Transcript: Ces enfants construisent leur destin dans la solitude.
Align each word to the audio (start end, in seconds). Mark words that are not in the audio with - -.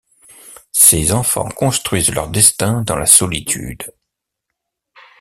Ces 0.71 1.11
enfants 1.11 1.49
construisent 1.49 2.09
leur 2.11 2.27
destin 2.27 2.81
dans 2.81 2.95
la 2.95 3.05
solitude. 3.05 3.93